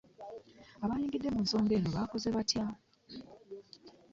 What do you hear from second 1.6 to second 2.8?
eno baakoze batya?